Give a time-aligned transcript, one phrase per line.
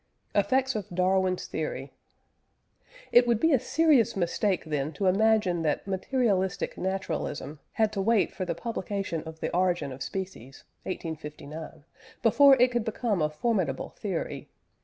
[0.33, 1.91] EFFECTS OF DARWIN'S THEORY.
[3.11, 8.33] It would be a serious mistake, then, to imagine that materialistic naturalism had to wait
[8.33, 11.83] for the publication of the Origin of Species (1859)
[12.23, 14.49] before it could become a formidable theory.